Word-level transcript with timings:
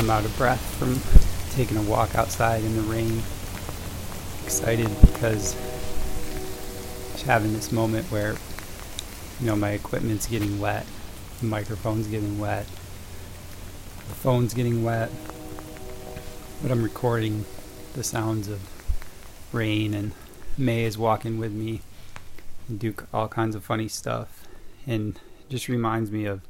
I'm 0.00 0.08
out 0.08 0.24
of 0.24 0.34
breath 0.38 0.64
from 0.76 0.98
taking 1.54 1.76
a 1.76 1.82
walk 1.82 2.14
outside 2.14 2.64
in 2.64 2.74
the 2.74 2.80
rain. 2.80 3.20
Excited 4.46 4.88
because 5.02 5.52
just 7.12 7.26
having 7.26 7.52
this 7.52 7.70
moment 7.70 8.10
where, 8.10 8.36
you 9.40 9.46
know, 9.46 9.56
my 9.56 9.72
equipment's 9.72 10.26
getting 10.26 10.58
wet, 10.58 10.86
the 11.40 11.46
microphone's 11.46 12.06
getting 12.06 12.38
wet, 12.38 12.64
the 14.08 14.14
phone's 14.14 14.54
getting 14.54 14.82
wet, 14.82 15.10
but 16.62 16.70
I'm 16.70 16.82
recording 16.82 17.44
the 17.92 18.02
sounds 18.02 18.48
of 18.48 18.58
rain 19.52 19.92
and 19.92 20.12
Mae 20.56 20.84
is 20.84 20.96
walking 20.96 21.36
with 21.36 21.52
me 21.52 21.82
and 22.70 22.80
do 22.80 22.94
all 23.12 23.28
kinds 23.28 23.54
of 23.54 23.62
funny 23.62 23.88
stuff 23.88 24.48
and 24.86 25.20
just 25.50 25.68
reminds 25.68 26.10
me 26.10 26.24
of 26.24 26.40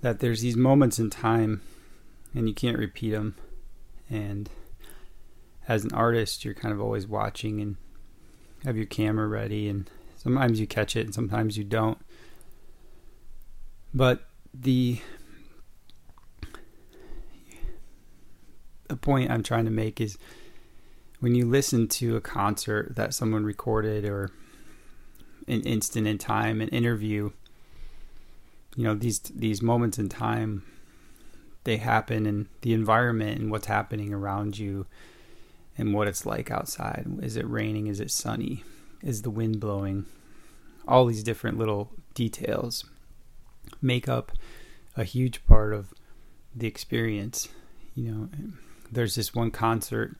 that 0.00 0.18
there's 0.18 0.40
these 0.40 0.56
moments 0.56 0.98
in 0.98 1.08
time 1.08 1.60
and 2.36 2.48
you 2.48 2.54
can't 2.54 2.78
repeat 2.78 3.10
them 3.10 3.34
and 4.08 4.50
as 5.66 5.82
an 5.84 5.92
artist 5.92 6.44
you're 6.44 6.54
kind 6.54 6.72
of 6.72 6.80
always 6.80 7.06
watching 7.08 7.60
and 7.60 7.76
have 8.64 8.76
your 8.76 8.86
camera 8.86 9.26
ready 9.26 9.68
and 9.68 9.90
sometimes 10.16 10.60
you 10.60 10.66
catch 10.66 10.94
it 10.96 11.06
and 11.06 11.14
sometimes 11.14 11.56
you 11.56 11.64
don't. 11.64 11.98
But 13.94 14.28
the 14.52 15.00
the 18.88 18.96
point 18.96 19.30
I'm 19.30 19.42
trying 19.42 19.64
to 19.64 19.70
make 19.70 20.00
is 20.00 20.18
when 21.20 21.34
you 21.34 21.46
listen 21.46 21.88
to 21.88 22.16
a 22.16 22.20
concert 22.20 22.94
that 22.96 23.14
someone 23.14 23.44
recorded 23.44 24.04
or 24.04 24.30
an 25.48 25.62
instant 25.62 26.06
in 26.06 26.18
time, 26.18 26.60
an 26.60 26.68
interview, 26.68 27.30
you 28.76 28.84
know, 28.84 28.94
these 28.94 29.20
these 29.20 29.62
moments 29.62 29.98
in 29.98 30.08
time 30.08 30.62
they 31.66 31.76
happen 31.78 32.26
and 32.26 32.46
the 32.62 32.72
environment 32.72 33.40
and 33.40 33.50
what's 33.50 33.66
happening 33.66 34.14
around 34.14 34.56
you 34.56 34.86
and 35.76 35.92
what 35.92 36.06
it's 36.06 36.24
like 36.24 36.48
outside. 36.48 37.04
Is 37.20 37.36
it 37.36 37.46
raining? 37.46 37.88
Is 37.88 37.98
it 37.98 38.12
sunny? 38.12 38.62
Is 39.02 39.22
the 39.22 39.30
wind 39.30 39.58
blowing? 39.58 40.06
All 40.86 41.06
these 41.06 41.24
different 41.24 41.58
little 41.58 41.90
details 42.14 42.84
make 43.82 44.08
up 44.08 44.30
a 44.96 45.02
huge 45.02 45.44
part 45.46 45.74
of 45.74 45.92
the 46.54 46.68
experience. 46.68 47.48
You 47.96 48.12
know, 48.12 48.28
there's 48.90 49.16
this 49.16 49.34
one 49.34 49.50
concert 49.50 50.16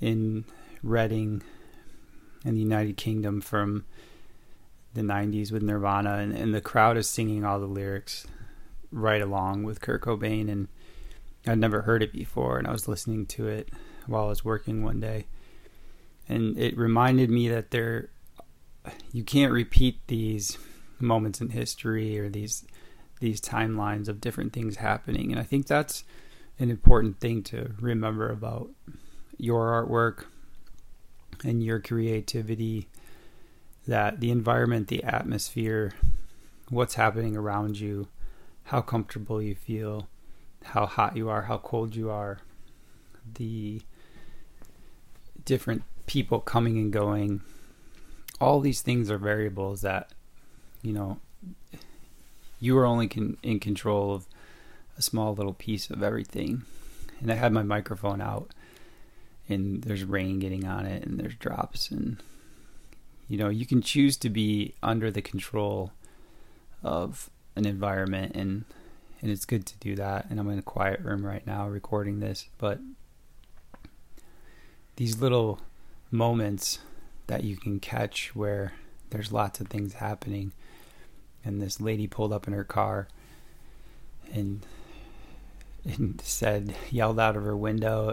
in 0.00 0.44
Reading 0.84 1.42
in 2.44 2.54
the 2.54 2.60
United 2.60 2.96
Kingdom 2.96 3.40
from 3.40 3.84
the 4.94 5.02
90s 5.02 5.50
with 5.50 5.62
Nirvana, 5.62 6.14
and, 6.14 6.32
and 6.32 6.54
the 6.54 6.60
crowd 6.60 6.96
is 6.96 7.08
singing 7.08 7.44
all 7.44 7.58
the 7.58 7.66
lyrics 7.66 8.26
right 8.90 9.22
along 9.22 9.62
with 9.62 9.80
Kurt 9.80 10.02
Cobain. 10.02 10.50
And 10.50 10.68
I'd 11.46 11.58
never 11.58 11.82
heard 11.82 12.02
it 12.02 12.12
before, 12.12 12.58
and 12.58 12.66
I 12.66 12.72
was 12.72 12.88
listening 12.88 13.26
to 13.26 13.48
it 13.48 13.70
while 14.06 14.24
I 14.24 14.28
was 14.28 14.44
working 14.44 14.82
one 14.82 15.00
day. 15.00 15.26
And 16.28 16.58
it 16.58 16.76
reminded 16.76 17.30
me 17.30 17.48
that 17.48 17.70
there, 17.70 18.10
you 19.12 19.24
can't 19.24 19.52
repeat 19.52 20.00
these 20.06 20.58
moments 20.98 21.40
in 21.40 21.50
history 21.50 22.18
or 22.18 22.28
these 22.28 22.64
these 23.20 23.40
timelines 23.40 24.08
of 24.08 24.20
different 24.20 24.52
things 24.52 24.76
happening. 24.76 25.30
And 25.30 25.38
I 25.38 25.44
think 25.44 25.66
that's 25.66 26.04
an 26.58 26.70
important 26.70 27.20
thing 27.20 27.42
to 27.44 27.72
remember 27.78 28.30
about 28.30 28.70
your 29.36 29.68
artwork 29.68 30.24
and 31.44 31.62
your 31.62 31.80
creativity 31.80 32.88
that 33.86 34.20
the 34.20 34.30
environment, 34.30 34.88
the 34.88 35.04
atmosphere, 35.04 35.92
what's 36.70 36.94
happening 36.94 37.36
around 37.36 37.78
you, 37.78 38.08
how 38.70 38.80
comfortable 38.80 39.42
you 39.42 39.52
feel, 39.52 40.06
how 40.62 40.86
hot 40.86 41.16
you 41.16 41.28
are, 41.28 41.42
how 41.42 41.58
cold 41.58 41.96
you 41.96 42.08
are, 42.08 42.38
the 43.34 43.82
different 45.44 45.82
people 46.06 46.38
coming 46.38 46.78
and 46.78 46.92
going. 46.92 47.40
All 48.40 48.60
these 48.60 48.80
things 48.80 49.10
are 49.10 49.18
variables 49.18 49.80
that, 49.80 50.12
you 50.82 50.92
know, 50.92 51.18
you 52.60 52.78
are 52.78 52.86
only 52.86 53.08
can, 53.08 53.38
in 53.42 53.58
control 53.58 54.14
of 54.14 54.28
a 54.96 55.02
small 55.02 55.34
little 55.34 55.54
piece 55.54 55.90
of 55.90 56.00
everything. 56.00 56.62
And 57.20 57.32
I 57.32 57.34
had 57.34 57.52
my 57.52 57.64
microphone 57.64 58.20
out 58.20 58.52
and 59.48 59.82
there's 59.82 60.04
rain 60.04 60.38
getting 60.38 60.64
on 60.64 60.86
it 60.86 61.04
and 61.04 61.18
there's 61.18 61.34
drops 61.34 61.90
and 61.90 62.22
you 63.26 63.36
know 63.36 63.48
you 63.48 63.66
can 63.66 63.82
choose 63.82 64.16
to 64.16 64.30
be 64.30 64.74
under 64.80 65.10
the 65.10 65.20
control 65.20 65.90
of 66.84 67.30
an 67.60 67.66
environment 67.66 68.34
and 68.34 68.64
and 69.22 69.30
it's 69.30 69.44
good 69.44 69.66
to 69.66 69.76
do 69.78 69.94
that 69.94 70.26
and 70.30 70.40
I'm 70.40 70.48
in 70.50 70.58
a 70.58 70.62
quiet 70.62 71.00
room 71.00 71.24
right 71.24 71.46
now 71.46 71.68
recording 71.68 72.20
this 72.20 72.48
but 72.58 72.78
these 74.96 75.20
little 75.20 75.60
moments 76.10 76.80
that 77.26 77.44
you 77.44 77.56
can 77.56 77.78
catch 77.78 78.34
where 78.34 78.72
there's 79.10 79.30
lots 79.30 79.60
of 79.60 79.68
things 79.68 79.94
happening 79.94 80.52
and 81.44 81.60
this 81.60 81.80
lady 81.80 82.06
pulled 82.06 82.32
up 82.32 82.46
in 82.46 82.54
her 82.54 82.64
car 82.64 83.08
and 84.32 84.64
and 85.84 86.20
said 86.22 86.74
yelled 86.90 87.20
out 87.20 87.36
of 87.36 87.44
her 87.44 87.56
window 87.56 88.12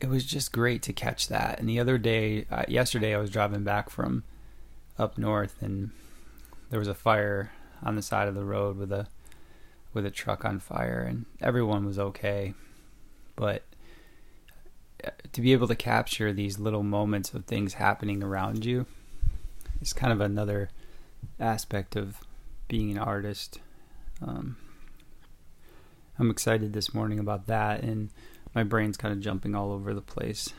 it 0.00 0.08
was 0.08 0.24
just 0.24 0.52
great 0.52 0.82
to 0.82 0.92
catch 0.92 1.28
that. 1.28 1.58
And 1.58 1.68
the 1.68 1.80
other 1.80 1.98
day, 1.98 2.46
uh, 2.50 2.64
yesterday, 2.68 3.14
I 3.14 3.18
was 3.18 3.30
driving 3.30 3.64
back 3.64 3.90
from 3.90 4.24
up 4.98 5.18
north, 5.18 5.62
and 5.62 5.90
there 6.70 6.78
was 6.78 6.88
a 6.88 6.94
fire 6.94 7.52
on 7.82 7.96
the 7.96 8.02
side 8.02 8.28
of 8.28 8.34
the 8.34 8.44
road 8.44 8.76
with 8.76 8.92
a 8.92 9.06
with 9.92 10.04
a 10.04 10.10
truck 10.10 10.44
on 10.44 10.58
fire, 10.58 11.06
and 11.08 11.24
everyone 11.40 11.86
was 11.86 11.98
okay. 11.98 12.54
But 13.34 13.62
uh, 15.04 15.10
to 15.32 15.40
be 15.40 15.52
able 15.52 15.68
to 15.68 15.74
capture 15.74 16.32
these 16.32 16.58
little 16.58 16.82
moments 16.82 17.32
of 17.32 17.46
things 17.46 17.74
happening 17.74 18.22
around 18.22 18.64
you 18.64 18.86
is 19.80 19.92
kind 19.92 20.12
of 20.12 20.20
another 20.20 20.68
aspect 21.40 21.96
of 21.96 22.18
being 22.68 22.90
an 22.90 22.98
artist. 22.98 23.60
Um, 24.20 24.56
I'm 26.18 26.30
excited 26.30 26.72
this 26.72 26.94
morning 26.94 27.18
about 27.18 27.46
that, 27.46 27.82
and 27.82 28.10
my 28.54 28.64
brain's 28.64 28.96
kind 28.96 29.12
of 29.12 29.20
jumping 29.20 29.54
all 29.54 29.72
over 29.72 29.94
the 29.94 30.02
place. 30.02 30.52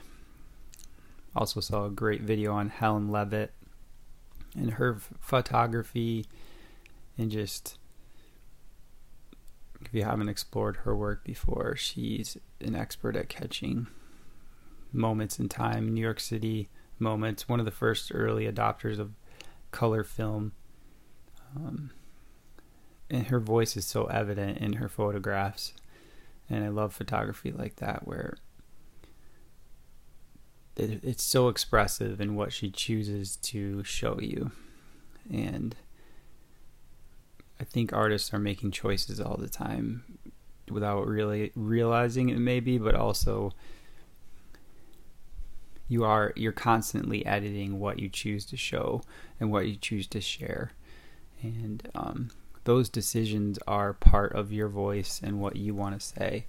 Also 1.35 1.59
saw 1.59 1.85
a 1.85 1.91
great 1.91 2.22
video 2.22 2.53
on 2.53 2.69
Helen 2.69 3.12
Levitt 3.12 3.51
and 4.57 4.72
her 4.72 4.97
photography 5.19 6.25
and 7.18 7.31
just 7.31 7.78
if 9.81 9.94
you 9.94 10.03
haven't 10.03 10.29
explored 10.29 10.78
her 10.78 10.95
work 10.95 11.23
before, 11.23 11.75
she's 11.75 12.38
an 12.59 12.75
expert 12.75 13.16
at 13.16 13.29
catching 13.29 13.88
moments 14.91 15.40
in 15.40 15.47
time, 15.47 15.94
New 15.94 16.01
York 16.01 16.19
City 16.19 16.69
moments, 17.00 17.47
one 17.47 17.59
of 17.59 17.66
the 17.66 17.72
first 17.72 18.12
early 18.13 18.51
adopters 18.51 19.00
of 19.00 19.12
color 19.72 20.03
film. 20.03 20.53
Um, 21.56 21.91
and 23.09 23.28
her 23.28 23.40
voice 23.40 23.78
is 23.78 23.85
so 23.85 24.06
evident 24.06 24.57
in 24.57 24.73
her 24.73 24.90
photographs. 24.90 25.73
And 26.50 26.63
I 26.63 26.69
love 26.69 26.94
photography 26.94 27.51
like 27.51 27.78
that 27.78 28.07
where 28.07 28.38
it's 30.77 31.23
so 31.23 31.47
expressive 31.47 32.21
in 32.21 32.35
what 32.35 32.53
she 32.53 32.69
chooses 32.69 33.35
to 33.38 33.83
show 33.83 34.19
you. 34.19 34.51
And 35.31 35.75
I 37.59 37.63
think 37.63 37.91
artists 37.91 38.33
are 38.33 38.39
making 38.39 38.71
choices 38.71 39.19
all 39.19 39.37
the 39.37 39.49
time 39.49 40.03
without 40.69 41.07
really 41.07 41.51
realizing 41.55 42.29
it 42.29 42.37
maybe, 42.37 42.77
but 42.77 42.95
also 42.95 43.53
you 45.87 46.03
are 46.03 46.34
you're 46.35 46.52
constantly 46.52 47.25
editing 47.25 47.79
what 47.79 47.99
you 47.99 48.09
choose 48.09 48.46
to 48.46 48.57
show 48.57 49.02
and 49.40 49.52
what 49.52 49.67
you 49.67 49.75
choose 49.75 50.05
to 50.07 50.22
share. 50.22 50.72
And 51.41 51.90
um, 51.96 52.29
those 52.66 52.90
decisions 52.90 53.57
are 53.67 53.93
part 53.93 54.34
of 54.34 54.52
your 54.52 54.67
voice 54.67 55.22
and 55.23 55.40
what 55.40 55.55
you 55.55 55.73
want 55.73 55.99
to 55.99 56.05
say. 56.05 56.46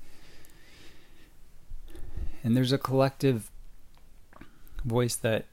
And 2.42 2.56
there's 2.56 2.72
a 2.72 2.78
collective 2.78 3.50
voice 4.84 5.16
that 5.16 5.46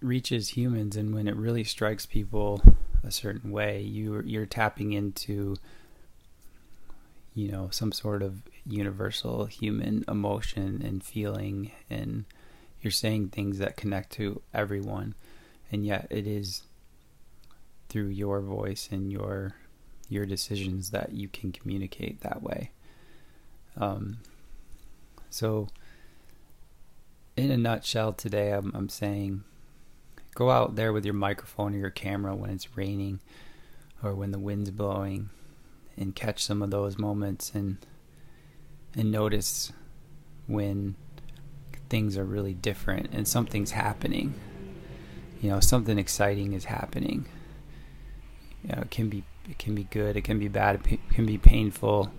reaches 0.00 0.50
humans, 0.50 0.96
and 0.96 1.14
when 1.14 1.26
it 1.28 1.36
really 1.36 1.64
strikes 1.64 2.06
people 2.06 2.62
a 3.02 3.10
certain 3.10 3.50
way, 3.50 3.80
you 3.80 4.22
you're 4.24 4.46
tapping 4.46 4.92
into 4.92 5.56
you 7.34 7.50
know 7.50 7.68
some 7.70 7.92
sort 7.92 8.22
of 8.22 8.42
universal 8.66 9.46
human 9.46 10.04
emotion 10.08 10.82
and 10.84 11.02
feeling, 11.02 11.72
and 11.90 12.24
you're 12.80 12.90
saying 12.90 13.28
things 13.28 13.58
that 13.58 13.76
connect 13.76 14.12
to 14.12 14.40
everyone, 14.52 15.14
and 15.72 15.84
yet 15.84 16.06
it 16.10 16.26
is 16.26 16.62
through 17.88 18.08
your 18.08 18.40
voice 18.40 18.88
and 18.90 19.10
your 19.10 19.54
your 20.08 20.26
decisions 20.26 20.90
that 20.90 21.12
you 21.12 21.28
can 21.28 21.50
communicate 21.52 22.20
that 22.20 22.42
way. 22.42 22.70
Um, 23.76 24.18
so, 25.30 25.68
in 27.36 27.50
a 27.50 27.56
nutshell, 27.56 28.12
today 28.12 28.52
I'm, 28.52 28.72
I'm 28.74 28.88
saying 28.88 29.44
go 30.34 30.50
out 30.50 30.76
there 30.76 30.92
with 30.92 31.04
your 31.04 31.14
microphone 31.14 31.74
or 31.74 31.78
your 31.78 31.90
camera 31.90 32.34
when 32.34 32.50
it's 32.50 32.76
raining 32.76 33.20
or 34.02 34.14
when 34.14 34.32
the 34.32 34.38
wind's 34.38 34.70
blowing 34.70 35.30
and 35.96 36.14
catch 36.14 36.42
some 36.42 36.60
of 36.62 36.70
those 36.70 36.98
moments 36.98 37.52
and 37.54 37.78
and 38.96 39.10
notice 39.10 39.72
when 40.46 40.94
things 41.88 42.16
are 42.16 42.24
really 42.24 42.54
different 42.54 43.08
and 43.12 43.26
something's 43.26 43.72
happening. 43.72 44.34
You 45.40 45.50
know, 45.50 45.60
something 45.60 45.98
exciting 45.98 46.52
is 46.52 46.66
happening. 46.66 47.26
You 48.62 48.74
know, 48.74 48.82
it 48.82 48.90
can 48.90 49.08
be 49.08 49.24
it 49.48 49.58
can 49.58 49.74
be 49.74 49.84
good, 49.84 50.16
it 50.16 50.22
can 50.22 50.38
be 50.38 50.48
bad, 50.48 50.80
it 50.88 51.00
can 51.10 51.26
be 51.26 51.38
painful. 51.38 52.12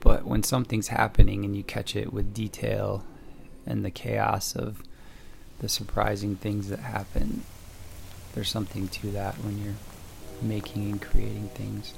But 0.00 0.24
when 0.24 0.42
something's 0.42 0.88
happening 0.88 1.44
and 1.44 1.56
you 1.56 1.62
catch 1.62 1.96
it 1.96 2.12
with 2.12 2.32
detail 2.32 3.04
and 3.66 3.84
the 3.84 3.90
chaos 3.90 4.54
of 4.56 4.82
the 5.60 5.68
surprising 5.68 6.36
things 6.36 6.68
that 6.68 6.80
happen, 6.80 7.42
there's 8.34 8.48
something 8.48 8.88
to 8.88 9.10
that 9.12 9.34
when 9.36 9.62
you're 9.62 9.74
making 10.42 10.90
and 10.90 11.02
creating 11.02 11.48
things. 11.48 11.94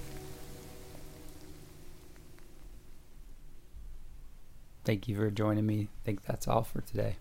Thank 4.85 5.07
you 5.07 5.17
for 5.17 5.31
joining 5.31 5.65
me. 5.65 5.83
I 5.83 6.05
think 6.05 6.25
that's 6.25 6.49
all 6.49 6.65
for 6.65 6.81
today. 6.81 7.17